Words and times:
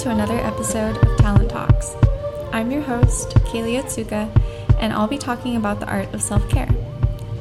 to 0.00 0.08
another 0.08 0.38
episode 0.38 0.96
of 1.04 1.18
Talent 1.18 1.50
Talks. 1.50 1.94
I'm 2.52 2.70
your 2.70 2.80
host, 2.80 3.34
Kaylee 3.44 3.82
Otsuka, 3.82 4.30
and 4.80 4.94
I'll 4.94 5.06
be 5.06 5.18
talking 5.18 5.56
about 5.56 5.78
the 5.78 5.86
art 5.90 6.14
of 6.14 6.22
self 6.22 6.48
care. 6.48 6.70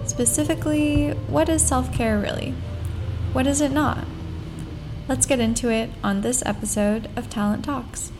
Specifically, 0.05 1.11
what 1.29 1.47
is 1.47 1.65
self 1.65 1.93
care 1.93 2.19
really? 2.19 2.53
What 3.31 3.47
is 3.47 3.61
it 3.61 3.71
not? 3.71 4.05
Let's 5.07 5.25
get 5.25 5.39
into 5.39 5.69
it 5.69 5.91
on 6.03 6.19
this 6.19 6.43
episode 6.45 7.09
of 7.15 7.29
Talent 7.29 7.63
Talks. 7.63 8.11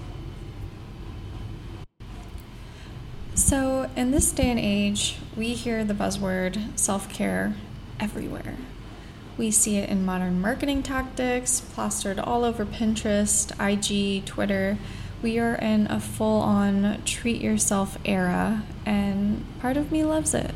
So, 3.36 3.90
in 3.98 4.12
this 4.12 4.32
day 4.32 4.50
and 4.50 4.60
age, 4.60 5.18
we 5.36 5.54
hear 5.54 5.84
the 5.84 5.94
buzzword 5.94 6.80
self 6.80 7.12
care 7.12 7.56
everywhere. 8.00 8.56
We 9.40 9.52
see 9.52 9.78
it 9.78 9.90
in 9.90 10.06
modern 10.06 10.42
marketing 10.42 10.84
tactics, 10.84 11.62
plastered 11.62 12.20
all 12.20 12.44
over 12.44 12.66
Pinterest, 12.66 13.54
IG, 13.58 14.26
Twitter. 14.26 14.78
We 15.22 15.40
are 15.40 15.56
in 15.56 15.88
a 15.90 16.02
full 16.02 16.42
on 16.42 17.02
treat 17.06 17.42
yourself 17.42 17.98
era, 18.04 18.64
and 18.86 19.46
part 19.62 19.78
of 19.78 19.94
me 19.94 20.04
loves 20.04 20.34
it. 20.34 20.54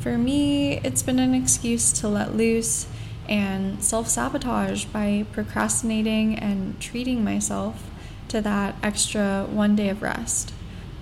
For 0.00 0.18
me, 0.18 0.78
it's 0.78 1.04
been 1.04 1.20
an 1.20 1.32
excuse 1.32 1.92
to 2.00 2.08
let 2.08 2.34
loose 2.34 2.88
and 3.28 3.80
self 3.80 4.08
sabotage 4.08 4.86
by 4.86 5.24
procrastinating 5.30 6.36
and 6.36 6.80
treating 6.80 7.22
myself 7.22 7.88
to 8.26 8.40
that 8.40 8.74
extra 8.82 9.46
one 9.48 9.76
day 9.76 9.90
of 9.90 10.02
rest. 10.02 10.52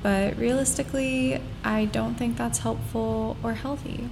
But 0.03 0.37
realistically, 0.37 1.41
I 1.65 1.87
don't 1.87 2.17
think 2.17 2.37
that's 2.37 2.59
helpful 2.59 3.39
or 3.43 3.55
healthy 3.55 4.11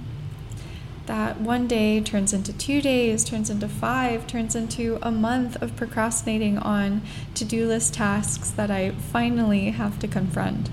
that 1.05 1.41
one 1.41 1.67
day 1.67 1.99
turns 1.99 2.31
into 2.31 2.53
two 2.53 2.81
days, 2.81 3.23
turns 3.23 3.49
into 3.49 3.67
five, 3.67 4.25
turns 4.25 4.55
into 4.55 4.99
a 5.01 5.11
month 5.11 5.61
of 5.61 5.75
procrastinating 5.75 6.57
on 6.57 7.01
to 7.35 7.43
do 7.43 7.67
list 7.67 7.93
tasks 7.95 8.49
that 8.51 8.71
I 8.71 8.91
finally 8.91 9.71
have 9.71 9.99
to 9.99 10.07
confront. 10.07 10.69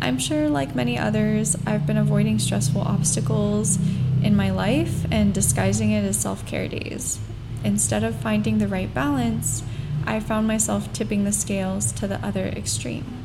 I'm 0.00 0.18
sure, 0.18 0.48
like 0.48 0.74
many 0.74 0.98
others, 0.98 1.56
I've 1.66 1.86
been 1.86 1.96
avoiding 1.96 2.38
stressful 2.38 2.82
obstacles 2.82 3.78
in 4.22 4.36
my 4.36 4.50
life 4.50 5.06
and 5.10 5.34
disguising 5.34 5.90
it 5.90 6.04
as 6.04 6.18
self 6.18 6.46
care 6.46 6.68
days. 6.68 7.18
Instead 7.64 8.04
of 8.04 8.14
finding 8.14 8.58
the 8.58 8.68
right 8.68 8.92
balance, 8.92 9.62
I 10.06 10.20
found 10.20 10.46
myself 10.46 10.92
tipping 10.92 11.24
the 11.24 11.32
scales 11.32 11.92
to 11.92 12.06
the 12.06 12.24
other 12.24 12.46
extreme. 12.46 13.24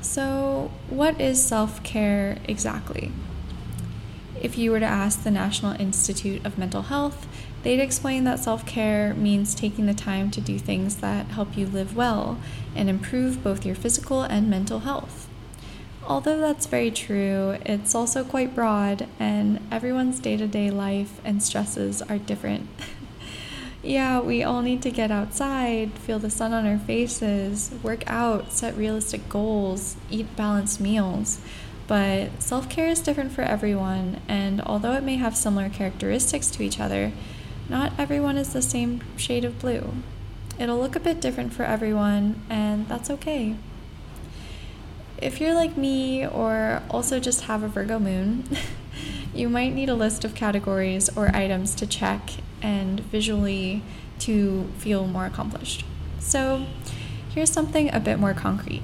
So, 0.00 0.70
what 0.88 1.20
is 1.20 1.42
self 1.42 1.82
care 1.82 2.38
exactly? 2.44 3.12
If 4.40 4.56
you 4.56 4.70
were 4.70 4.80
to 4.80 4.86
ask 4.86 5.24
the 5.24 5.30
National 5.32 5.80
Institute 5.80 6.44
of 6.46 6.58
Mental 6.58 6.82
Health, 6.82 7.26
they'd 7.64 7.80
explain 7.80 8.22
that 8.24 8.38
self 8.38 8.64
care 8.64 9.12
means 9.14 9.54
taking 9.54 9.86
the 9.86 9.94
time 9.94 10.30
to 10.30 10.40
do 10.40 10.58
things 10.58 10.96
that 10.96 11.26
help 11.26 11.56
you 11.56 11.66
live 11.66 11.96
well 11.96 12.38
and 12.76 12.88
improve 12.88 13.42
both 13.42 13.66
your 13.66 13.74
physical 13.74 14.22
and 14.22 14.48
mental 14.48 14.80
health. 14.80 15.28
Although 16.06 16.38
that's 16.38 16.66
very 16.66 16.90
true, 16.90 17.58
it's 17.66 17.94
also 17.94 18.24
quite 18.24 18.54
broad, 18.54 19.08
and 19.18 19.60
everyone's 19.70 20.20
day 20.20 20.36
to 20.36 20.46
day 20.46 20.70
life 20.70 21.20
and 21.24 21.42
stresses 21.42 22.00
are 22.02 22.18
different. 22.18 22.68
yeah, 23.82 24.20
we 24.20 24.42
all 24.42 24.62
need 24.62 24.80
to 24.82 24.90
get 24.90 25.10
outside, 25.10 25.92
feel 25.92 26.18
the 26.18 26.30
sun 26.30 26.52
on 26.52 26.64
our 26.64 26.78
faces, 26.78 27.72
work 27.82 28.04
out, 28.06 28.52
set 28.52 28.76
realistic 28.76 29.28
goals, 29.28 29.96
eat 30.10 30.34
balanced 30.36 30.80
meals. 30.80 31.40
But 31.88 32.42
self 32.42 32.68
care 32.68 32.86
is 32.86 33.00
different 33.00 33.32
for 33.32 33.40
everyone, 33.40 34.20
and 34.28 34.60
although 34.60 34.92
it 34.92 35.02
may 35.02 35.16
have 35.16 35.34
similar 35.34 35.70
characteristics 35.70 36.50
to 36.50 36.62
each 36.62 36.78
other, 36.78 37.12
not 37.68 37.92
everyone 37.98 38.36
is 38.36 38.52
the 38.52 38.62
same 38.62 39.00
shade 39.16 39.44
of 39.44 39.58
blue. 39.58 39.94
It'll 40.58 40.78
look 40.78 40.96
a 40.96 41.00
bit 41.00 41.20
different 41.20 41.54
for 41.54 41.62
everyone, 41.62 42.42
and 42.50 42.86
that's 42.88 43.08
okay. 43.10 43.56
If 45.16 45.40
you're 45.40 45.54
like 45.54 45.78
me, 45.78 46.26
or 46.26 46.82
also 46.90 47.18
just 47.18 47.42
have 47.42 47.62
a 47.62 47.68
Virgo 47.68 47.98
moon, 47.98 48.44
you 49.34 49.48
might 49.48 49.74
need 49.74 49.88
a 49.88 49.94
list 49.94 50.26
of 50.26 50.34
categories 50.34 51.08
or 51.16 51.34
items 51.34 51.74
to 51.76 51.86
check 51.86 52.32
and 52.60 53.00
visually 53.00 53.82
to 54.20 54.70
feel 54.76 55.06
more 55.06 55.24
accomplished. 55.24 55.86
So, 56.18 56.66
here's 57.34 57.50
something 57.50 57.92
a 57.94 57.98
bit 57.98 58.18
more 58.18 58.34
concrete. 58.34 58.82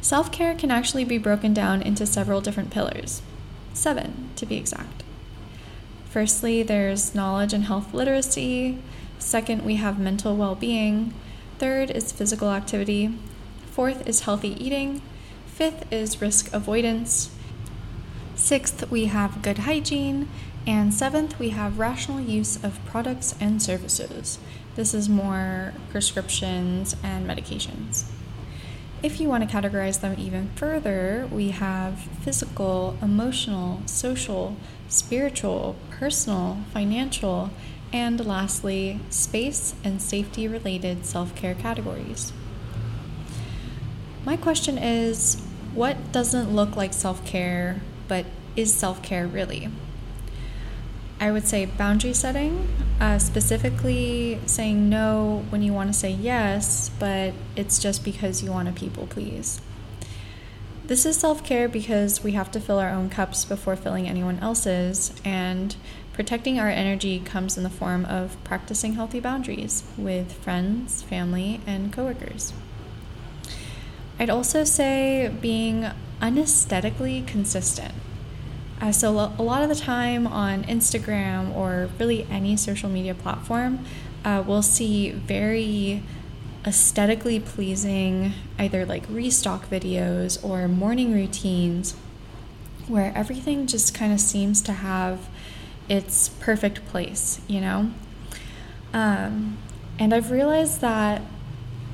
Self 0.00 0.32
care 0.32 0.54
can 0.54 0.70
actually 0.70 1.04
be 1.04 1.18
broken 1.18 1.52
down 1.52 1.82
into 1.82 2.06
several 2.06 2.40
different 2.40 2.70
pillars, 2.70 3.20
seven 3.74 4.30
to 4.36 4.46
be 4.46 4.56
exact. 4.56 5.02
Firstly, 6.08 6.62
there's 6.62 7.14
knowledge 7.14 7.52
and 7.52 7.64
health 7.64 7.92
literacy. 7.94 8.78
Second, 9.18 9.64
we 9.64 9.76
have 9.76 9.98
mental 9.98 10.36
well 10.36 10.54
being. 10.54 11.14
Third 11.58 11.90
is 11.90 12.12
physical 12.12 12.50
activity. 12.50 13.14
Fourth 13.70 14.08
is 14.08 14.22
healthy 14.22 14.56
eating. 14.64 15.02
Fifth 15.46 15.92
is 15.92 16.20
risk 16.20 16.52
avoidance. 16.52 17.30
Sixth, 18.34 18.90
we 18.90 19.04
have 19.04 19.42
good 19.42 19.58
hygiene. 19.58 20.28
And 20.66 20.92
seventh, 20.92 21.38
we 21.38 21.50
have 21.50 21.78
rational 21.78 22.20
use 22.20 22.62
of 22.64 22.84
products 22.86 23.34
and 23.38 23.62
services. 23.62 24.38
This 24.74 24.94
is 24.94 25.08
more 25.08 25.74
prescriptions 25.90 26.96
and 27.02 27.28
medications. 27.28 28.09
If 29.02 29.18
you 29.18 29.28
want 29.30 29.48
to 29.48 29.56
categorize 29.56 30.02
them 30.02 30.14
even 30.18 30.50
further, 30.56 31.26
we 31.32 31.52
have 31.52 32.00
physical, 32.20 32.98
emotional, 33.00 33.80
social, 33.86 34.56
spiritual, 34.88 35.76
personal, 35.90 36.58
financial, 36.74 37.48
and 37.94 38.24
lastly, 38.24 39.00
space 39.08 39.74
and 39.82 40.02
safety 40.02 40.46
related 40.46 41.06
self 41.06 41.34
care 41.34 41.54
categories. 41.54 42.34
My 44.26 44.36
question 44.36 44.76
is 44.76 45.40
what 45.72 46.12
doesn't 46.12 46.54
look 46.54 46.76
like 46.76 46.92
self 46.92 47.24
care, 47.24 47.80
but 48.06 48.26
is 48.54 48.74
self 48.74 49.02
care 49.02 49.26
really? 49.26 49.70
I 51.20 51.30
would 51.30 51.46
say 51.46 51.66
boundary 51.66 52.14
setting, 52.14 52.66
uh, 52.98 53.18
specifically 53.18 54.40
saying 54.46 54.88
no 54.88 55.44
when 55.50 55.62
you 55.62 55.74
want 55.74 55.92
to 55.92 55.98
say 55.98 56.10
yes, 56.10 56.90
but 56.98 57.34
it's 57.54 57.78
just 57.78 58.04
because 58.04 58.42
you 58.42 58.50
want 58.50 58.68
to 58.68 58.74
people 58.74 59.06
please. 59.06 59.60
This 60.86 61.04
is 61.04 61.18
self 61.18 61.44
care 61.44 61.68
because 61.68 62.24
we 62.24 62.32
have 62.32 62.50
to 62.52 62.58
fill 62.58 62.78
our 62.78 62.88
own 62.88 63.10
cups 63.10 63.44
before 63.44 63.76
filling 63.76 64.08
anyone 64.08 64.38
else's, 64.38 65.12
and 65.22 65.76
protecting 66.14 66.58
our 66.58 66.70
energy 66.70 67.20
comes 67.20 67.58
in 67.58 67.64
the 67.64 67.70
form 67.70 68.06
of 68.06 68.42
practicing 68.42 68.94
healthy 68.94 69.20
boundaries 69.20 69.84
with 69.98 70.32
friends, 70.32 71.02
family, 71.02 71.60
and 71.66 71.92
coworkers. 71.92 72.54
I'd 74.18 74.30
also 74.30 74.64
say 74.64 75.30
being 75.40 75.86
unesthetically 76.22 77.26
consistent. 77.26 77.94
Uh, 78.80 78.90
so, 78.90 79.10
a 79.10 79.42
lot 79.42 79.62
of 79.62 79.68
the 79.68 79.74
time 79.74 80.26
on 80.26 80.64
Instagram 80.64 81.54
or 81.54 81.90
really 81.98 82.26
any 82.30 82.56
social 82.56 82.88
media 82.88 83.14
platform, 83.14 83.84
uh, 84.24 84.42
we'll 84.46 84.62
see 84.62 85.10
very 85.10 86.02
aesthetically 86.66 87.40
pleasing 87.40 88.32
either 88.58 88.84
like 88.84 89.04
restock 89.08 89.68
videos 89.68 90.42
or 90.44 90.68
morning 90.68 91.12
routines 91.12 91.94
where 92.86 93.12
everything 93.14 93.66
just 93.66 93.94
kind 93.94 94.12
of 94.12 94.20
seems 94.20 94.60
to 94.62 94.72
have 94.72 95.28
its 95.88 96.28
perfect 96.28 96.86
place, 96.86 97.40
you 97.46 97.60
know? 97.60 97.90
Um, 98.92 99.58
and 99.98 100.12
I've 100.12 100.30
realized 100.30 100.80
that 100.80 101.22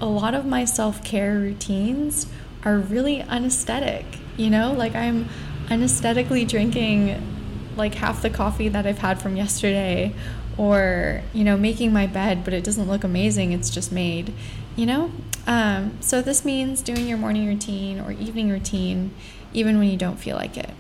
a 0.01 0.07
lot 0.07 0.35
of 0.35 0.47
my 0.47 0.65
self 0.65 1.03
care 1.05 1.35
routines 1.35 2.27
are 2.65 2.79
really 2.79 3.23
unesthetic, 3.23 4.05
you 4.37 4.51
know? 4.51 4.73
Like, 4.73 4.95
I'm 4.95 5.29
unesthetically 5.69 6.47
drinking 6.47 7.23
like 7.77 7.95
half 7.97 8.23
the 8.23 8.31
coffee 8.31 8.69
that 8.69 8.87
I've 8.87 8.99
had 8.99 9.21
from 9.21 9.37
yesterday 9.37 10.15
or 10.57 11.23
you 11.33 11.45
know 11.45 11.57
making 11.57 11.93
my 11.93 12.07
bed 12.07 12.45
but 12.45 12.55
it 12.55 12.65
doesn't 12.65 12.89
look 12.89 13.05
amazing 13.05 13.53
it's 13.53 13.71
just 13.71 13.93
made 13.93 14.33
you 14.75 14.85
know? 14.85 15.11
Um, 15.47 15.97
so 16.01 16.21
this 16.21 16.45
means 16.45 16.83
doing 16.83 17.09
your 17.09 17.17
morning 17.17 17.47
routine 17.47 17.99
or 17.99 18.13
evening 18.13 18.51
routine 18.51 19.13
even 19.55 19.79
when 19.79 19.89
you 19.89 19.97
don't 19.97 20.17
feel 20.17 20.37
like 20.37 20.57
it. 20.57 20.71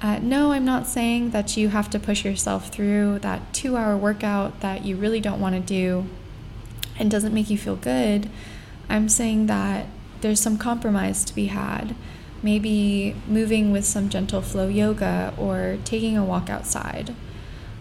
Uh, 0.00 0.18
no 0.18 0.50
i'm 0.50 0.64
not 0.64 0.88
saying 0.88 1.30
that 1.30 1.56
you 1.56 1.68
have 1.68 1.88
to 1.88 1.96
push 1.96 2.24
yourself 2.24 2.70
through 2.70 3.20
that 3.20 3.54
two 3.54 3.76
hour 3.76 3.96
workout 3.96 4.60
that 4.60 4.84
you 4.84 4.96
really 4.96 5.20
don't 5.20 5.40
want 5.40 5.54
to 5.54 5.60
do 5.60 6.04
and 6.98 7.10
doesn't 7.10 7.34
make 7.34 7.50
you 7.50 7.58
feel 7.58 7.76
good. 7.76 8.28
I'm 8.88 9.08
saying 9.08 9.46
that 9.46 9.86
there's 10.20 10.40
some 10.40 10.58
compromise 10.58 11.24
to 11.24 11.34
be 11.34 11.46
had 11.46 11.94
maybe 12.42 13.14
moving 13.26 13.72
with 13.72 13.84
some 13.84 14.08
gentle 14.08 14.42
flow 14.42 14.68
yoga 14.68 15.32
or 15.38 15.78
taking 15.84 16.16
a 16.16 16.24
walk 16.24 16.50
outside. 16.50 17.14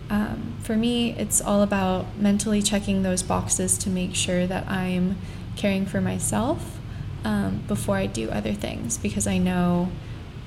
Um, 0.10 0.56
for 0.62 0.76
me, 0.76 1.12
it's 1.18 1.42
all 1.42 1.62
about 1.62 2.18
mentally 2.18 2.62
checking 2.62 3.04
those 3.04 3.24
boxes 3.24 3.78
to 3.80 3.90
make 3.90 4.14
sure 4.14 4.46
that 4.46 4.68
I'm 4.68 5.18
caring 5.56 5.86
for 5.86 6.02
myself 6.02 6.80
um, 7.24 7.64
before 7.68 7.96
I 7.96 8.08
do 8.08 8.30
other 8.30 8.54
things 8.54 8.98
because 8.98 9.26
I 9.26 9.38
know 9.38 9.90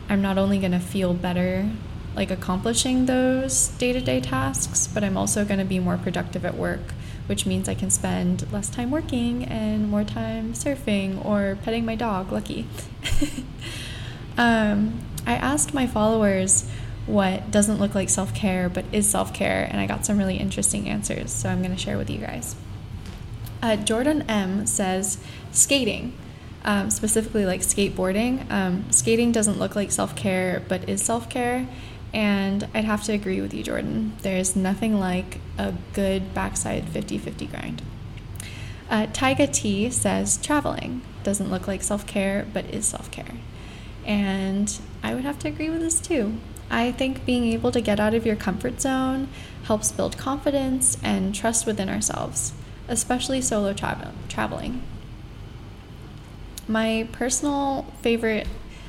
I'm 0.08 0.20
not 0.20 0.38
only 0.38 0.58
going 0.58 0.72
to 0.72 0.80
feel 0.80 1.14
better 1.14 1.70
like 2.14 2.30
accomplishing 2.30 3.06
those 3.06 3.68
day 3.68 3.92
to 3.92 4.00
day 4.00 4.20
tasks, 4.20 4.86
but 4.86 5.02
I'm 5.02 5.16
also 5.16 5.44
going 5.44 5.58
to 5.58 5.64
be 5.64 5.80
more 5.80 5.96
productive 5.96 6.44
at 6.44 6.56
work 6.56 6.82
which 7.26 7.46
means 7.46 7.68
I 7.68 7.74
can 7.74 7.90
spend 7.90 8.50
less 8.52 8.68
time 8.68 8.90
working 8.90 9.44
and 9.44 9.90
more 9.90 10.04
time 10.04 10.52
surfing 10.52 11.24
or 11.24 11.58
petting 11.62 11.84
my 11.84 11.94
dog, 11.94 12.30
Lucky. 12.32 12.66
um, 14.36 15.00
I 15.26 15.34
asked 15.34 15.74
my 15.74 15.86
followers 15.86 16.68
what 17.06 17.50
doesn't 17.50 17.78
look 17.78 17.94
like 17.94 18.08
self 18.08 18.34
care 18.34 18.68
but 18.68 18.84
is 18.92 19.08
self 19.08 19.34
care, 19.34 19.68
and 19.70 19.80
I 19.80 19.86
got 19.86 20.04
some 20.04 20.18
really 20.18 20.36
interesting 20.36 20.88
answers, 20.88 21.32
so 21.32 21.48
I'm 21.48 21.62
going 21.62 21.74
to 21.74 21.80
share 21.80 21.98
with 21.98 22.10
you 22.10 22.18
guys. 22.18 22.56
Uh, 23.62 23.76
Jordan 23.76 24.22
M 24.28 24.66
says 24.66 25.18
skating, 25.52 26.12
um, 26.64 26.90
specifically 26.90 27.46
like 27.46 27.60
skateboarding. 27.60 28.50
Um, 28.50 28.90
skating 28.90 29.32
doesn't 29.32 29.58
look 29.58 29.76
like 29.76 29.90
self 29.90 30.14
care 30.16 30.62
but 30.68 30.88
is 30.88 31.02
self 31.02 31.28
care. 31.28 31.66
And 32.12 32.68
I'd 32.72 32.84
have 32.84 33.02
to 33.04 33.12
agree 33.12 33.40
with 33.40 33.52
you, 33.52 33.64
Jordan. 33.64 34.12
There's 34.22 34.54
nothing 34.54 35.00
like 35.00 35.40
a 35.58 35.74
good 35.94 36.32
backside 36.32 36.88
50 36.88 37.18
50 37.18 37.46
grind. 37.46 37.82
Uh, 38.88 39.06
Tyga 39.06 39.52
T 39.52 39.90
says 39.90 40.36
traveling 40.36 41.02
doesn't 41.22 41.50
look 41.50 41.66
like 41.66 41.82
self 41.82 42.06
care, 42.06 42.46
but 42.52 42.66
is 42.66 42.86
self 42.86 43.10
care. 43.10 43.34
And 44.06 44.78
I 45.02 45.14
would 45.14 45.24
have 45.24 45.38
to 45.40 45.48
agree 45.48 45.70
with 45.70 45.80
this 45.80 46.00
too. 46.00 46.34
I 46.70 46.92
think 46.92 47.24
being 47.24 47.44
able 47.52 47.70
to 47.72 47.80
get 47.80 48.00
out 48.00 48.14
of 48.14 48.26
your 48.26 48.36
comfort 48.36 48.80
zone 48.80 49.28
helps 49.64 49.92
build 49.92 50.16
confidence 50.16 50.98
and 51.02 51.34
trust 51.34 51.66
within 51.66 51.88
ourselves, 51.88 52.52
especially 52.88 53.40
solo 53.40 53.72
travel- 53.72 54.12
traveling. 54.28 54.82
My 56.66 57.06
personal 57.12 57.86
favorite 58.00 58.46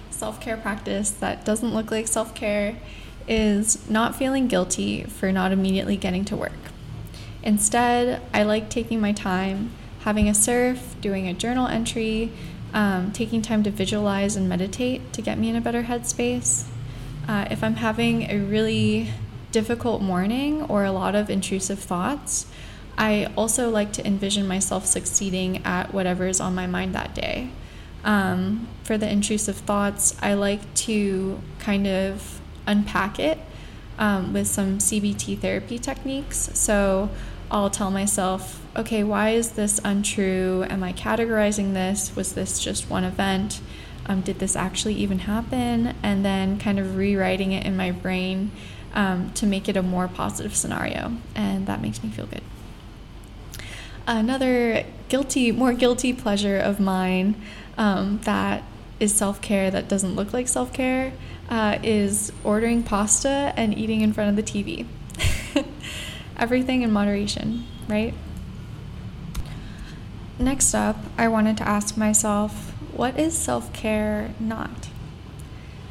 self 0.10 0.40
care 0.40 0.58
practice 0.58 1.12
that 1.12 1.44
doesn't 1.44 1.74
look 1.74 1.92
like 1.92 2.08
self 2.08 2.34
care 2.34 2.78
is 3.28 3.90
not 3.90 4.16
feeling 4.16 4.48
guilty 4.48 5.04
for 5.04 5.32
not 5.32 5.52
immediately 5.52 5.98
getting 5.98 6.24
to 6.26 6.36
work. 6.36 6.52
Instead, 7.44 8.22
I 8.34 8.44
like 8.44 8.70
taking 8.70 9.02
my 9.02 9.12
time, 9.12 9.72
having 10.02 10.30
a 10.30 10.34
surf, 10.34 10.96
doing 11.02 11.28
a 11.28 11.34
journal 11.34 11.68
entry, 11.68 12.32
um, 12.76 13.12
taking 13.14 13.42
time 13.42 13.64
to 13.64 13.72
visualize 13.72 14.36
and 14.36 14.48
meditate 14.48 15.14
to 15.14 15.22
get 15.22 15.40
me 15.40 15.50
in 15.50 15.56
a 15.56 15.62
better 15.62 15.84
headspace. 15.84 16.66
Uh, 17.28 17.48
if 17.50 17.64
I'm 17.64 17.76
having 17.76 18.30
a 18.30 18.38
really 18.38 19.10
difficult 19.52 20.02
morning 20.02 20.62
or 20.64 20.84
a 20.84 20.92
lot 20.92 21.16
of 21.16 21.30
intrusive 21.30 21.80
thoughts, 21.80 22.46
I 22.98 23.32
also 23.38 23.70
like 23.70 23.94
to 23.94 24.06
envision 24.06 24.46
myself 24.46 24.86
succeeding 24.86 25.66
at 25.66 25.94
whatever 25.94 26.28
is 26.28 26.42
on 26.42 26.54
my 26.54 26.68
mind 26.68 26.94
that 26.96 27.16
day. 27.16 27.50
Um, 28.04 28.68
for 28.84 28.98
the 28.98 29.10
intrusive 29.10 29.56
thoughts, 29.56 30.16
I 30.22 30.34
like 30.34 30.72
to 30.76 31.42
kind 31.60 31.88
of 31.88 32.42
unpack 32.68 33.20
it 33.20 33.40
um, 33.98 34.34
with 34.34 34.48
some 34.48 34.80
CBT 34.80 35.40
therapy 35.40 35.80
techniques. 35.80 36.50
So 36.54 37.10
I'll 37.52 37.70
tell 37.70 37.92
myself, 37.92 38.62
okay, 38.76 39.04
why 39.04 39.32
is 39.32 39.52
this 39.52 39.80
untrue? 39.84 40.66
Am 40.70 40.84
I 40.84 40.94
categorizing 40.94 41.74
this? 41.74 42.16
Was 42.16 42.34
this 42.34 42.60
just 42.60 42.90
one 42.90 43.04
event? 43.04 43.62
Um, 44.08 44.22
did 44.22 44.40
this 44.40 44.56
actually 44.56 44.96
even 44.96 45.20
happen? 45.20 45.96
And 46.04 46.26
then 46.26 46.60
kind 46.60 46.80
of 46.80 46.96
rewriting 46.96 47.52
it 47.52 47.66
in 47.66 47.78
my 47.78 47.92
brain 47.92 48.52
um, 48.94 49.32
to 49.34 49.46
make 49.46 49.70
it 49.70 49.78
a 49.78 49.84
more 49.84 50.08
positive 50.08 50.56
scenario. 50.56 51.14
And 51.36 51.68
that 51.68 51.82
makes 51.82 52.04
me 52.04 52.10
feel 52.10 52.26
good. 52.26 52.44
Another 54.08 54.86
guilty, 55.10 55.52
more 55.52 55.74
guilty 55.74 56.14
pleasure 56.14 56.58
of 56.58 56.80
mine 56.80 57.42
um, 57.78 58.20
that 58.24 58.64
is 59.00 59.14
self 59.14 59.42
care 59.42 59.70
that 59.72 59.88
doesn't 59.88 60.16
look 60.16 60.34
like 60.34 60.48
self 60.48 60.72
care 60.74 61.12
uh, 61.50 61.78
is 61.84 62.32
ordering 62.44 62.84
pasta 62.84 63.54
and 63.56 63.78
eating 63.78 64.02
in 64.02 64.14
front 64.14 64.30
of 64.30 64.36
the 64.36 64.44
TV. 64.44 64.86
Everything 66.38 66.82
in 66.82 66.92
moderation, 66.92 67.66
right? 67.88 68.14
Next 70.38 70.74
up, 70.74 70.98
I 71.18 71.28
wanted 71.28 71.58
to 71.58 71.68
ask 71.68 71.96
myself 71.96 72.72
what 72.92 73.20
is 73.20 73.38
self 73.38 73.72
care 73.74 74.34
not? 74.40 74.90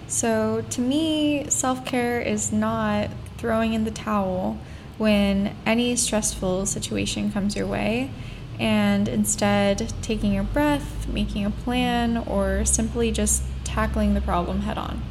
So, 0.06 0.64
to 0.70 0.80
me, 0.80 1.48
self 1.48 1.84
care 1.84 2.20
is 2.20 2.52
not 2.52 3.10
throwing 3.38 3.74
in 3.74 3.84
the 3.84 3.90
towel 3.90 4.58
when 4.98 5.54
any 5.66 5.96
stressful 5.96 6.66
situation 6.66 7.32
comes 7.32 7.56
your 7.56 7.66
way 7.66 8.10
and 8.58 9.08
instead 9.08 9.92
taking 10.00 10.38
a 10.38 10.44
breath, 10.44 11.08
making 11.08 11.44
a 11.44 11.50
plan, 11.50 12.16
or 12.16 12.64
simply 12.64 13.10
just 13.10 13.42
tackling 13.64 14.14
the 14.14 14.20
problem 14.20 14.60
head 14.60 14.78
on. 14.78 15.02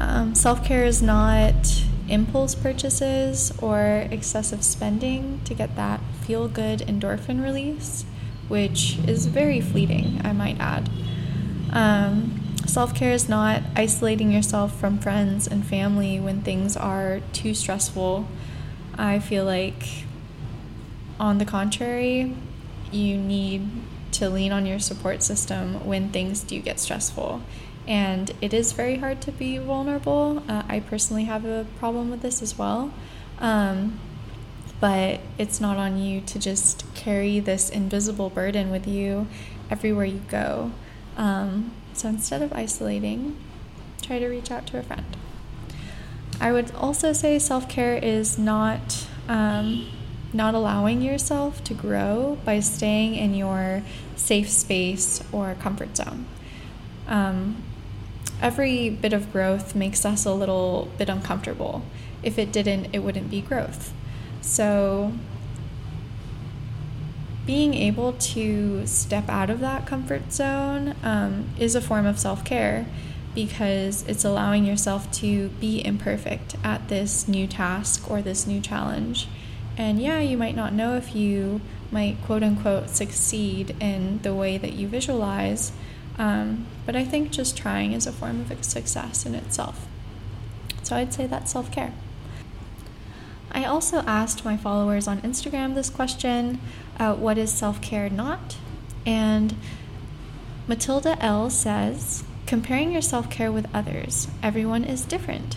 Um, 0.00 0.34
Self 0.34 0.64
care 0.64 0.84
is 0.84 1.02
not 1.02 1.84
impulse 2.08 2.54
purchases 2.54 3.52
or 3.60 4.06
excessive 4.10 4.62
spending 4.62 5.40
to 5.44 5.54
get 5.54 5.76
that 5.76 6.00
feel 6.22 6.48
good 6.48 6.80
endorphin 6.80 7.42
release, 7.42 8.04
which 8.48 8.98
is 9.06 9.26
very 9.26 9.60
fleeting, 9.60 10.20
I 10.24 10.32
might 10.32 10.58
add. 10.60 10.90
Um, 11.72 12.48
Self 12.66 12.94
care 12.94 13.12
is 13.12 13.30
not 13.30 13.62
isolating 13.76 14.30
yourself 14.30 14.78
from 14.78 14.98
friends 14.98 15.46
and 15.46 15.64
family 15.64 16.20
when 16.20 16.42
things 16.42 16.76
are 16.76 17.20
too 17.32 17.54
stressful. 17.54 18.28
I 18.94 19.20
feel 19.20 19.46
like, 19.46 20.04
on 21.18 21.38
the 21.38 21.46
contrary, 21.46 22.36
you 22.92 23.16
need 23.16 23.66
to 24.12 24.28
lean 24.28 24.52
on 24.52 24.66
your 24.66 24.80
support 24.80 25.22
system 25.22 25.86
when 25.86 26.10
things 26.10 26.42
do 26.42 26.60
get 26.60 26.78
stressful 26.78 27.40
and 27.88 28.30
it 28.42 28.52
is 28.52 28.72
very 28.72 28.96
hard 28.96 29.20
to 29.22 29.32
be 29.32 29.56
vulnerable. 29.58 30.44
Uh, 30.46 30.62
I 30.68 30.80
personally 30.80 31.24
have 31.24 31.44
a 31.46 31.66
problem 31.78 32.10
with 32.10 32.20
this 32.20 32.42
as 32.42 32.56
well. 32.58 32.92
Um, 33.40 33.98
but 34.80 35.20
it's 35.38 35.60
not 35.60 35.76
on 35.76 35.98
you 35.98 36.20
to 36.20 36.38
just 36.38 36.84
carry 36.94 37.40
this 37.40 37.68
invisible 37.68 38.30
burden 38.30 38.70
with 38.70 38.86
you 38.86 39.26
everywhere 39.70 40.04
you 40.04 40.20
go. 40.28 40.70
Um, 41.16 41.72
so 41.94 42.08
instead 42.08 42.42
of 42.42 42.52
isolating, 42.52 43.36
try 44.02 44.18
to 44.18 44.28
reach 44.28 44.50
out 44.50 44.66
to 44.68 44.78
a 44.78 44.82
friend. 44.82 45.16
I 46.40 46.52
would 46.52 46.72
also 46.74 47.12
say 47.12 47.38
self 47.40 47.68
care 47.68 47.96
is 47.96 48.38
not 48.38 49.08
um, 49.28 49.88
not 50.32 50.54
allowing 50.54 51.02
yourself 51.02 51.64
to 51.64 51.74
grow 51.74 52.38
by 52.44 52.60
staying 52.60 53.14
in 53.16 53.34
your 53.34 53.82
safe 54.14 54.48
space 54.48 55.22
or 55.32 55.56
comfort 55.58 55.96
zone. 55.96 56.26
Um, 57.08 57.62
every 58.40 58.90
bit 58.90 59.12
of 59.12 59.32
growth 59.32 59.74
makes 59.74 60.04
us 60.04 60.24
a 60.24 60.32
little 60.32 60.88
bit 60.98 61.08
uncomfortable. 61.08 61.82
If 62.22 62.38
it 62.38 62.52
didn't, 62.52 62.88
it 62.92 63.00
wouldn't 63.00 63.30
be 63.30 63.40
growth. 63.40 63.92
So, 64.40 65.12
being 67.46 67.72
able 67.74 68.12
to 68.12 68.86
step 68.86 69.28
out 69.28 69.48
of 69.48 69.60
that 69.60 69.86
comfort 69.86 70.32
zone 70.32 70.94
um, 71.02 71.48
is 71.58 71.74
a 71.74 71.80
form 71.80 72.04
of 72.04 72.18
self 72.18 72.44
care 72.44 72.86
because 73.34 74.04
it's 74.08 74.24
allowing 74.24 74.64
yourself 74.64 75.10
to 75.12 75.48
be 75.60 75.84
imperfect 75.84 76.56
at 76.64 76.88
this 76.88 77.28
new 77.28 77.46
task 77.46 78.10
or 78.10 78.20
this 78.20 78.46
new 78.46 78.60
challenge. 78.60 79.28
And 79.76 80.00
yeah, 80.02 80.18
you 80.18 80.36
might 80.36 80.56
not 80.56 80.72
know 80.72 80.96
if 80.96 81.14
you 81.14 81.60
might 81.90 82.16
quote 82.24 82.42
unquote 82.42 82.90
succeed 82.90 83.76
in 83.80 84.20
the 84.22 84.34
way 84.34 84.58
that 84.58 84.72
you 84.72 84.88
visualize, 84.88 85.72
um, 86.18 86.66
but 86.84 86.96
I 86.96 87.04
think 87.04 87.30
just 87.30 87.56
trying 87.56 87.92
is 87.92 88.06
a 88.06 88.12
form 88.12 88.40
of 88.40 88.64
success 88.64 89.24
in 89.24 89.34
itself. 89.34 89.86
So 90.82 90.96
I'd 90.96 91.14
say 91.14 91.26
that's 91.26 91.52
self 91.52 91.70
care. 91.70 91.92
I 93.50 93.64
also 93.64 93.98
asked 93.98 94.44
my 94.44 94.56
followers 94.56 95.08
on 95.08 95.20
Instagram 95.22 95.74
this 95.74 95.90
question 95.90 96.60
uh, 96.98 97.14
what 97.14 97.38
is 97.38 97.52
self 97.52 97.80
care 97.80 98.10
not? 98.10 98.56
And 99.06 99.54
Matilda 100.66 101.16
L 101.20 101.48
says, 101.48 102.24
comparing 102.46 102.92
your 102.92 103.02
self 103.02 103.30
care 103.30 103.52
with 103.52 103.66
others, 103.72 104.28
everyone 104.42 104.84
is 104.84 105.04
different. 105.04 105.56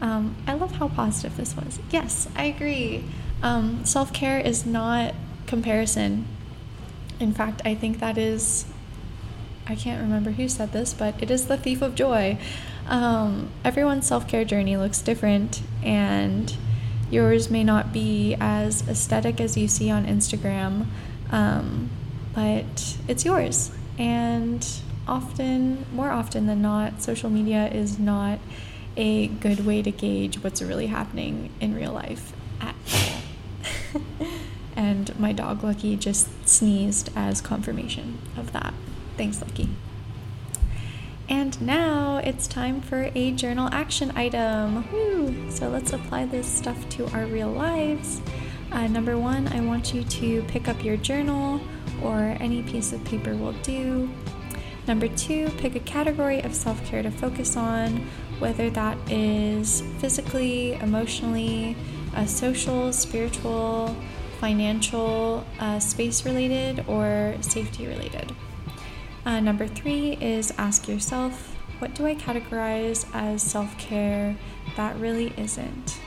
Um, 0.00 0.36
I 0.46 0.54
love 0.54 0.72
how 0.76 0.88
positive 0.88 1.36
this 1.36 1.54
was. 1.56 1.78
Yes, 1.90 2.28
I 2.36 2.44
agree. 2.44 3.04
Um, 3.42 3.84
self 3.84 4.12
care 4.12 4.38
is 4.38 4.64
not 4.64 5.14
comparison. 5.46 6.26
In 7.18 7.34
fact, 7.34 7.60
I 7.64 7.74
think 7.74 7.98
that 7.98 8.16
is 8.16 8.64
I 9.70 9.76
can't 9.76 10.02
remember 10.02 10.32
who 10.32 10.48
said 10.48 10.72
this, 10.72 10.92
but 10.92 11.14
it 11.22 11.30
is 11.30 11.46
the 11.46 11.56
thief 11.56 11.80
of 11.80 11.94
joy. 11.94 12.38
Um, 12.88 13.50
everyone's 13.64 14.04
self 14.04 14.26
care 14.26 14.44
journey 14.44 14.76
looks 14.76 15.00
different, 15.00 15.62
and 15.84 16.52
yours 17.08 17.50
may 17.50 17.62
not 17.62 17.92
be 17.92 18.36
as 18.40 18.86
aesthetic 18.88 19.40
as 19.40 19.56
you 19.56 19.68
see 19.68 19.88
on 19.88 20.06
Instagram, 20.06 20.86
um, 21.30 21.88
but 22.34 22.96
it's 23.06 23.24
yours. 23.24 23.70
And 23.96 24.66
often, 25.06 25.86
more 25.92 26.10
often 26.10 26.46
than 26.46 26.60
not, 26.60 27.00
social 27.00 27.30
media 27.30 27.68
is 27.68 27.96
not 27.96 28.40
a 28.96 29.28
good 29.28 29.64
way 29.64 29.82
to 29.82 29.92
gauge 29.92 30.42
what's 30.42 30.60
really 30.60 30.88
happening 30.88 31.48
in 31.60 31.76
real 31.76 31.92
life 31.92 32.32
at 32.60 32.74
all. 33.94 34.02
and 34.74 35.16
my 35.16 35.32
dog 35.32 35.62
Lucky 35.62 35.94
just 35.94 36.48
sneezed 36.48 37.10
as 37.14 37.40
confirmation 37.40 38.18
of 38.36 38.50
that. 38.50 38.74
Thanks, 39.20 39.42
Lucky. 39.42 39.68
And 41.28 41.60
now 41.60 42.22
it's 42.24 42.46
time 42.46 42.80
for 42.80 43.10
a 43.14 43.32
journal 43.32 43.68
action 43.70 44.16
item. 44.16 44.90
Woo! 44.90 45.50
So 45.50 45.68
let's 45.68 45.92
apply 45.92 46.24
this 46.24 46.46
stuff 46.46 46.88
to 46.96 47.06
our 47.08 47.26
real 47.26 47.50
lives. 47.50 48.22
Uh, 48.72 48.86
number 48.86 49.18
one, 49.18 49.46
I 49.48 49.60
want 49.60 49.92
you 49.92 50.04
to 50.04 50.42
pick 50.44 50.68
up 50.68 50.82
your 50.82 50.96
journal 50.96 51.60
or 52.02 52.34
any 52.40 52.62
piece 52.62 52.94
of 52.94 53.04
paper 53.04 53.36
will 53.36 53.52
do. 53.62 54.08
Number 54.88 55.06
two, 55.06 55.50
pick 55.58 55.76
a 55.76 55.80
category 55.80 56.40
of 56.40 56.54
self 56.54 56.82
care 56.86 57.02
to 57.02 57.10
focus 57.10 57.58
on, 57.58 57.98
whether 58.38 58.70
that 58.70 58.96
is 59.10 59.82
physically, 59.98 60.72
emotionally, 60.76 61.76
uh, 62.16 62.24
social, 62.24 62.90
spiritual, 62.90 63.94
financial, 64.38 65.44
uh, 65.58 65.78
space 65.78 66.24
related, 66.24 66.82
or 66.88 67.34
safety 67.42 67.86
related. 67.86 68.34
Uh, 69.24 69.40
number 69.40 69.66
three 69.66 70.12
is 70.20 70.52
ask 70.56 70.88
yourself, 70.88 71.56
what 71.78 71.94
do 71.94 72.06
I 72.06 72.14
categorize 72.14 73.06
as 73.14 73.42
self 73.42 73.76
care 73.78 74.36
that 74.76 74.96
really 74.98 75.32
isn't? 75.36 76.00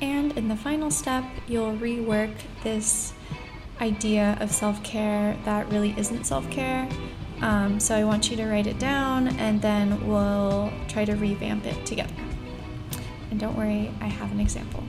And 0.00 0.36
in 0.36 0.48
the 0.48 0.56
final 0.56 0.90
step, 0.90 1.24
you'll 1.46 1.76
rework 1.76 2.34
this 2.62 3.12
idea 3.80 4.36
of 4.40 4.50
self 4.50 4.82
care 4.82 5.36
that 5.44 5.70
really 5.70 5.94
isn't 5.98 6.24
self 6.24 6.48
care. 6.50 6.88
Um, 7.40 7.78
so 7.80 7.94
I 7.94 8.04
want 8.04 8.30
you 8.30 8.36
to 8.36 8.46
write 8.46 8.66
it 8.66 8.78
down 8.78 9.28
and 9.38 9.60
then 9.60 10.06
we'll 10.06 10.72
try 10.88 11.04
to 11.04 11.14
revamp 11.14 11.66
it 11.66 11.84
together. 11.84 12.14
And 13.30 13.38
don't 13.38 13.56
worry, 13.56 13.90
I 14.00 14.06
have 14.06 14.30
an 14.32 14.40
example. 14.40 14.84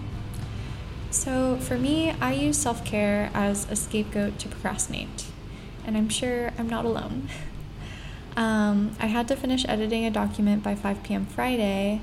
So 1.11 1.57
for 1.57 1.77
me, 1.77 2.11
I 2.21 2.33
use 2.33 2.57
self 2.57 2.85
care 2.85 3.31
as 3.33 3.69
a 3.71 3.75
scapegoat 3.75 4.37
to 4.39 4.47
procrastinate, 4.49 5.25
and 5.85 5.97
I'm 5.97 6.09
sure 6.09 6.51
I'm 6.57 6.69
not 6.69 6.85
alone. 6.85 7.29
Um, 8.37 8.97
I 8.99 9.05
had 9.05 9.29
to 9.29 9.35
finish 9.35 9.65
editing 9.65 10.05
a 10.05 10.11
document 10.11 10.61
by 10.61 10.75
5 10.75 11.03
p.m. 11.03 11.25
Friday, 11.25 12.01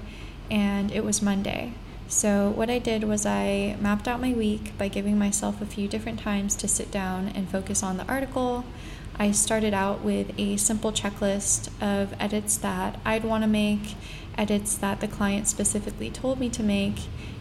and 0.51 0.91
it 0.91 1.05
was 1.05 1.21
Monday. 1.21 1.75
So, 2.09 2.51
what 2.51 2.71
I 2.71 2.79
did 2.79 3.05
was 3.05 3.27
I 3.27 3.77
mapped 3.81 4.09
out 4.09 4.21
my 4.21 4.33
week 4.33 4.77
by 4.79 4.89
giving 4.89 5.19
myself 5.19 5.61
a 5.61 5.67
few 5.67 5.89
different 5.89 6.21
times 6.21 6.55
to 6.57 6.69
sit 6.69 6.91
down 6.91 7.29
and 7.29 7.49
focus 7.49 7.83
on 7.83 7.97
the 7.97 8.07
article. 8.07 8.65
I 9.17 9.31
started 9.31 9.75
out 9.75 10.03
with 10.03 10.33
a 10.39 10.57
simple 10.57 10.93
checklist 10.93 11.69
of 11.81 12.15
edits 12.19 12.57
that 12.59 12.99
I'd 13.05 13.25
want 13.25 13.45
to 13.45 13.49
make, 13.49 13.95
edits 14.37 14.75
that 14.77 15.01
the 15.01 15.09
client 15.09 15.49
specifically 15.49 16.11
told 16.11 16.41
me 16.41 16.49
to 16.51 16.62
make, 16.62 16.97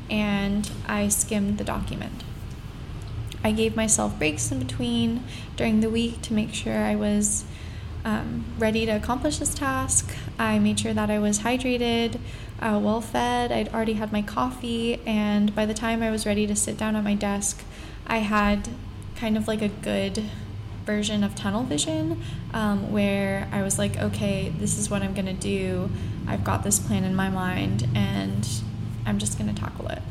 and 0.10 0.70
I 0.88 1.08
skimmed 1.08 1.58
the 1.58 1.64
document. 1.64 2.24
I 3.44 3.52
gave 3.52 3.76
myself 3.76 4.18
breaks 4.18 4.52
in 4.52 4.60
between 4.60 5.24
during 5.56 5.80
the 5.80 5.90
week 5.90 6.22
to 6.24 6.34
make 6.34 6.54
sure 6.54 6.78
I 6.78 6.96
was 6.96 7.46
um, 8.04 8.46
ready 8.58 8.86
to 8.86 8.92
accomplish 8.92 9.38
this 9.38 9.54
task. 9.54 10.16
I 10.40 10.60
made 10.60 10.80
sure 10.80 10.94
that 10.94 11.10
I 11.10 11.20
was 11.20 11.40
hydrated, 11.40 12.20
uh, 12.60 12.80
well 12.82 13.02
fed. 13.02 13.52
I'd 13.52 13.74
already 13.74 13.94
had 13.94 14.12
my 14.12 14.22
coffee, 14.22 15.02
and 15.06 15.54
by 15.56 15.66
the 15.66 15.74
time 15.74 16.04
I 16.04 16.12
was 16.12 16.26
ready 16.26 16.48
to 16.48 16.56
sit 16.56 16.78
down 16.78 16.96
at 16.96 17.04
my 17.04 17.16
desk, 17.16 17.64
I 18.08 18.20
had 18.20 18.70
kind 19.16 19.38
of 19.38 19.48
like 19.48 19.62
a 19.62 19.70
good 19.70 20.24
version 20.86 21.24
of 21.24 21.36
tunnel 21.36 21.64
vision 21.64 22.22
um, 22.54 22.92
where 22.92 23.48
I 23.52 23.62
was 23.62 23.78
like, 23.78 23.98
okay, 23.98 24.52
this 24.58 24.78
is 24.78 24.90
what 24.90 25.04
I'm 25.04 25.14
gonna 25.14 25.34
do. 25.34 25.90
I've 26.28 26.44
got 26.44 26.64
this 26.64 26.80
plan 26.80 27.04
in 27.04 27.16
my 27.16 27.30
mind, 27.30 27.88
and 27.96 28.48
I'm 29.06 29.20
just 29.20 29.38
gonna 29.38 29.54
tackle 29.54 29.88
it. 29.88 30.02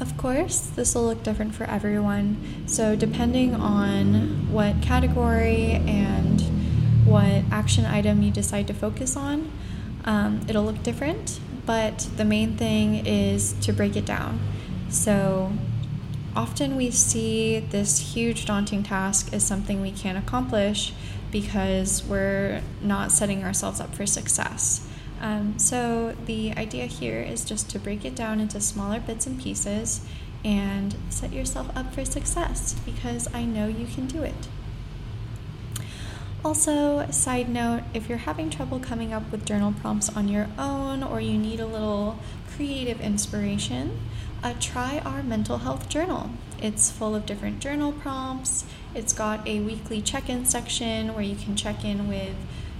Of 0.00 0.16
course, 0.16 0.60
this 0.60 0.94
will 0.94 1.06
look 1.06 1.24
different 1.24 1.56
for 1.56 1.64
everyone. 1.64 2.36
So, 2.66 2.94
depending 2.94 3.54
on 3.56 4.52
what 4.52 4.80
category 4.80 5.72
and 5.72 6.40
what 7.04 7.42
action 7.50 7.84
item 7.84 8.22
you 8.22 8.30
decide 8.30 8.68
to 8.68 8.74
focus 8.74 9.16
on, 9.16 9.50
um, 10.04 10.40
it'll 10.46 10.64
look 10.64 10.84
different. 10.84 11.40
But 11.66 12.08
the 12.16 12.24
main 12.24 12.56
thing 12.56 13.06
is 13.06 13.54
to 13.54 13.72
break 13.72 13.96
it 13.96 14.06
down. 14.06 14.38
So, 14.88 15.52
often 16.36 16.76
we 16.76 16.92
see 16.92 17.58
this 17.58 18.14
huge 18.14 18.46
daunting 18.46 18.84
task 18.84 19.32
as 19.32 19.44
something 19.44 19.82
we 19.82 19.90
can't 19.90 20.16
accomplish 20.16 20.92
because 21.32 22.04
we're 22.04 22.62
not 22.80 23.10
setting 23.10 23.42
ourselves 23.42 23.80
up 23.80 23.94
for 23.96 24.06
success. 24.06 24.87
Um, 25.20 25.58
so, 25.58 26.14
the 26.26 26.52
idea 26.52 26.86
here 26.86 27.20
is 27.20 27.44
just 27.44 27.70
to 27.70 27.78
break 27.78 28.04
it 28.04 28.14
down 28.14 28.40
into 28.40 28.60
smaller 28.60 29.00
bits 29.00 29.26
and 29.26 29.40
pieces 29.40 30.06
and 30.44 30.94
set 31.10 31.32
yourself 31.32 31.76
up 31.76 31.92
for 31.92 32.04
success 32.04 32.76
because 32.84 33.32
I 33.34 33.44
know 33.44 33.66
you 33.66 33.86
can 33.86 34.06
do 34.06 34.22
it. 34.22 34.48
Also, 36.44 37.10
side 37.10 37.48
note 37.48 37.82
if 37.92 38.08
you're 38.08 38.18
having 38.18 38.48
trouble 38.48 38.78
coming 38.78 39.12
up 39.12 39.30
with 39.32 39.44
journal 39.44 39.74
prompts 39.80 40.08
on 40.16 40.28
your 40.28 40.48
own 40.56 41.02
or 41.02 41.20
you 41.20 41.36
need 41.36 41.58
a 41.58 41.66
little 41.66 42.20
creative 42.54 43.00
inspiration, 43.00 43.98
uh, 44.42 44.54
try 44.60 45.00
our 45.00 45.22
mental 45.22 45.58
health 45.58 45.88
journal. 45.88 46.30
It's 46.62 46.90
full 46.90 47.16
of 47.16 47.26
different 47.26 47.58
journal 47.58 47.92
prompts. 47.92 48.64
It's 48.94 49.12
got 49.12 49.46
a 49.48 49.60
weekly 49.60 50.00
check 50.00 50.28
in 50.28 50.44
section 50.44 51.12
where 51.12 51.24
you 51.24 51.34
can 51.34 51.56
check 51.56 51.84
in 51.84 52.08
with 52.08 52.36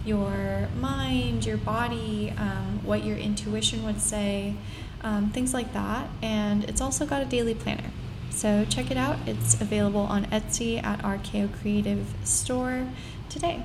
your 0.09 0.69
mind, 0.81 1.45
your 1.45 1.59
body, 1.59 2.33
um, 2.39 2.81
what 2.85 3.05
your 3.05 3.17
intuition 3.17 3.85
would 3.85 4.01
say, 4.01 4.55
um, 5.03 5.31
things 5.31 5.53
like 5.53 5.73
that. 5.75 6.09
And 6.23 6.65
it's 6.65 6.81
also 6.81 7.07
got 7.07 7.23
a 7.23 7.27
daily 7.27 7.55
planner. 7.55 7.91
So 8.31 8.65
check 8.65 8.91
it 8.91 8.97
out. 8.97 9.19
It's 9.27 9.61
available 9.61 10.01
on 10.01 10.25
Etsy 10.27 10.83
at 10.83 11.05
our 11.05 11.19
KO 11.19 11.49
Creative 11.61 12.07
store 12.25 12.87
today. 13.29 13.65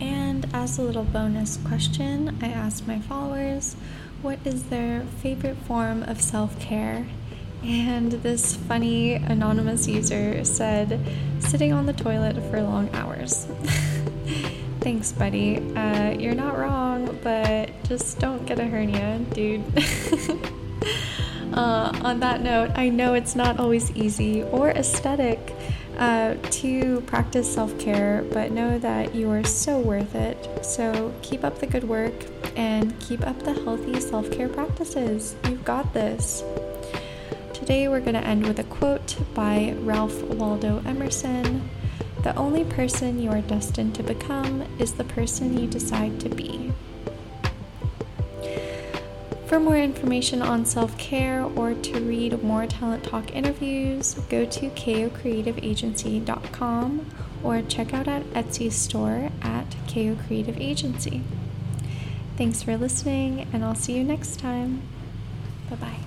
And 0.00 0.46
as 0.52 0.78
a 0.78 0.82
little 0.82 1.04
bonus 1.04 1.58
question, 1.58 2.36
I 2.42 2.48
asked 2.48 2.86
my 2.86 3.00
followers 3.00 3.76
what 4.22 4.38
is 4.44 4.64
their 4.64 5.02
favorite 5.22 5.56
form 5.56 6.02
of 6.02 6.20
self 6.20 6.58
care 6.58 7.06
and 7.66 8.12
this 8.12 8.54
funny 8.54 9.14
anonymous 9.14 9.88
user 9.88 10.44
said, 10.44 11.00
sitting 11.40 11.72
on 11.72 11.86
the 11.86 11.92
toilet 11.92 12.36
for 12.50 12.62
long 12.62 12.88
hours. 12.94 13.46
Thanks, 14.80 15.10
buddy. 15.10 15.56
Uh, 15.74 16.10
you're 16.10 16.34
not 16.34 16.56
wrong, 16.56 17.18
but 17.24 17.70
just 17.88 18.20
don't 18.20 18.46
get 18.46 18.60
a 18.60 18.64
hernia, 18.64 19.18
dude. 19.32 19.64
uh, 21.54 21.92
on 22.02 22.20
that 22.20 22.40
note, 22.40 22.70
I 22.76 22.88
know 22.88 23.14
it's 23.14 23.34
not 23.34 23.58
always 23.58 23.90
easy 23.96 24.44
or 24.44 24.70
aesthetic 24.70 25.52
uh, 25.98 26.36
to 26.50 27.00
practice 27.02 27.52
self 27.52 27.76
care, 27.80 28.24
but 28.32 28.52
know 28.52 28.78
that 28.78 29.12
you 29.12 29.28
are 29.30 29.42
so 29.42 29.80
worth 29.80 30.14
it. 30.14 30.64
So 30.64 31.12
keep 31.22 31.42
up 31.42 31.58
the 31.58 31.66
good 31.66 31.84
work 31.84 32.14
and 32.54 32.96
keep 33.00 33.26
up 33.26 33.42
the 33.42 33.54
healthy 33.54 33.98
self 33.98 34.30
care 34.30 34.48
practices. 34.48 35.34
You've 35.48 35.64
got 35.64 35.92
this. 35.92 36.44
Today 37.66 37.88
we're 37.88 37.98
going 37.98 38.14
to 38.14 38.24
end 38.24 38.46
with 38.46 38.60
a 38.60 38.64
quote 38.64 39.16
by 39.34 39.74
Ralph 39.80 40.22
Waldo 40.22 40.80
Emerson 40.86 41.68
The 42.22 42.32
only 42.36 42.62
person 42.62 43.18
you 43.18 43.30
are 43.30 43.40
destined 43.40 43.96
to 43.96 44.04
become 44.04 44.62
is 44.78 44.92
the 44.92 45.02
person 45.02 45.58
you 45.58 45.66
decide 45.66 46.20
to 46.20 46.28
be. 46.28 46.72
For 49.48 49.58
more 49.58 49.76
information 49.76 50.42
on 50.42 50.64
self 50.64 50.96
care 50.96 51.42
or 51.42 51.74
to 51.74 51.98
read 51.98 52.40
more 52.40 52.68
Talent 52.68 53.02
Talk 53.02 53.34
interviews, 53.34 54.14
go 54.28 54.44
to 54.44 54.70
kocreativeagency.com 54.70 57.06
or 57.42 57.62
check 57.62 57.92
out 57.92 58.06
at 58.06 58.22
Etsy 58.26 58.70
store 58.70 59.32
at 59.42 59.74
KO 59.92 60.16
Creative 60.28 60.60
Agency. 60.60 61.24
Thanks 62.36 62.62
for 62.62 62.76
listening, 62.76 63.48
and 63.52 63.64
I'll 63.64 63.74
see 63.74 63.94
you 63.94 64.04
next 64.04 64.38
time. 64.38 64.82
Bye 65.68 65.76
bye. 65.76 66.05